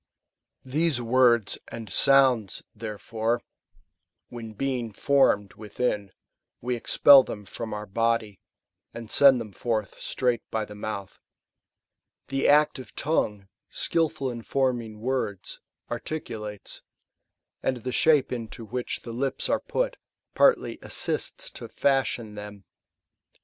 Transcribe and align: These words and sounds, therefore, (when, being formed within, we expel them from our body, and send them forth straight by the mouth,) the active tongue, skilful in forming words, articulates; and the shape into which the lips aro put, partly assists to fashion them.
These 0.65 0.99
words 0.99 1.59
and 1.67 1.87
sounds, 1.93 2.63
therefore, 2.75 3.43
(when, 4.29 4.53
being 4.53 4.91
formed 4.91 5.53
within, 5.53 6.11
we 6.59 6.75
expel 6.75 7.21
them 7.21 7.45
from 7.45 7.71
our 7.71 7.85
body, 7.85 8.39
and 8.95 9.11
send 9.11 9.39
them 9.39 9.51
forth 9.51 9.99
straight 9.99 10.41
by 10.49 10.65
the 10.65 10.73
mouth,) 10.73 11.19
the 12.29 12.47
active 12.47 12.95
tongue, 12.95 13.47
skilful 13.69 14.31
in 14.31 14.41
forming 14.41 15.01
words, 15.01 15.59
articulates; 15.91 16.81
and 17.61 17.77
the 17.83 17.91
shape 17.91 18.31
into 18.31 18.65
which 18.65 19.01
the 19.01 19.13
lips 19.13 19.49
aro 19.49 19.59
put, 19.67 19.97
partly 20.33 20.79
assists 20.81 21.51
to 21.51 21.67
fashion 21.69 22.33
them. 22.33 22.65